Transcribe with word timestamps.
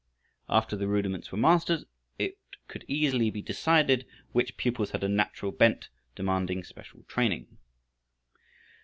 After 0.49 0.75
the 0.75 0.87
rudiments 0.87 1.31
were 1.31 1.37
mastered, 1.37 1.83
it 2.17 2.39
could 2.67 2.85
easily 2.87 3.29
be 3.29 3.43
decided 3.43 4.07
which 4.31 4.57
pupils 4.57 4.89
had 4.89 5.03
a 5.03 5.07
natural 5.07 5.51
bent 5.51 5.89
demanding 6.15 6.63
special 6.63 7.03
training. 7.03 7.59